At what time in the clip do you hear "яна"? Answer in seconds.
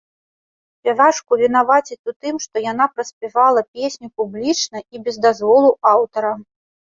2.71-2.87